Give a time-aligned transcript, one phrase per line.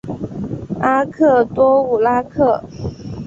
[0.81, 2.63] 阿克多武拉克。